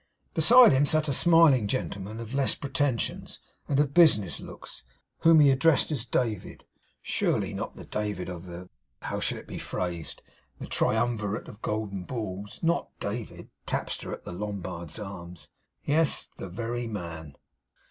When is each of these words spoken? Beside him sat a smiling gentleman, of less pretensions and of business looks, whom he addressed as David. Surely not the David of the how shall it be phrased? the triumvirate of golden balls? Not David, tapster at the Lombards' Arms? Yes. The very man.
Beside 0.33 0.71
him 0.71 0.83
sat 0.87 1.07
a 1.07 1.13
smiling 1.13 1.67
gentleman, 1.67 2.19
of 2.19 2.33
less 2.33 2.55
pretensions 2.55 3.37
and 3.67 3.79
of 3.79 3.93
business 3.93 4.39
looks, 4.39 4.81
whom 5.19 5.39
he 5.39 5.51
addressed 5.51 5.91
as 5.91 6.07
David. 6.07 6.65
Surely 7.03 7.53
not 7.53 7.75
the 7.75 7.83
David 7.85 8.27
of 8.27 8.47
the 8.47 8.67
how 9.03 9.19
shall 9.19 9.37
it 9.37 9.45
be 9.45 9.59
phrased? 9.59 10.23
the 10.57 10.65
triumvirate 10.65 11.47
of 11.47 11.61
golden 11.61 12.01
balls? 12.01 12.57
Not 12.63 12.89
David, 12.99 13.49
tapster 13.67 14.11
at 14.11 14.25
the 14.25 14.31
Lombards' 14.33 14.97
Arms? 14.97 15.51
Yes. 15.83 16.27
The 16.35 16.49
very 16.49 16.87
man. 16.87 17.35